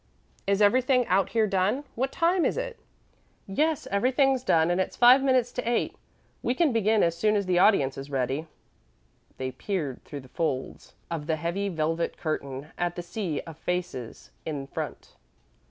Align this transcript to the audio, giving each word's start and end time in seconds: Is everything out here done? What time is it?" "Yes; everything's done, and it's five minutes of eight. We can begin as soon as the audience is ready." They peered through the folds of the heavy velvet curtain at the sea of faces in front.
Is 0.47 0.63
everything 0.63 1.05
out 1.05 1.29
here 1.29 1.45
done? 1.45 1.83
What 1.93 2.11
time 2.11 2.43
is 2.43 2.57
it?" 2.57 2.79
"Yes; 3.45 3.85
everything's 3.91 4.43
done, 4.43 4.71
and 4.71 4.81
it's 4.81 4.95
five 4.95 5.21
minutes 5.21 5.55
of 5.59 5.67
eight. 5.67 5.95
We 6.41 6.55
can 6.55 6.73
begin 6.73 7.03
as 7.03 7.15
soon 7.15 7.35
as 7.35 7.45
the 7.45 7.59
audience 7.59 7.99
is 7.99 8.09
ready." 8.09 8.47
They 9.37 9.51
peered 9.51 10.03
through 10.03 10.21
the 10.21 10.27
folds 10.27 10.95
of 11.11 11.27
the 11.27 11.35
heavy 11.35 11.69
velvet 11.69 12.17
curtain 12.17 12.69
at 12.79 12.95
the 12.95 13.03
sea 13.03 13.41
of 13.41 13.57
faces 13.59 14.31
in 14.43 14.65
front. 14.65 15.17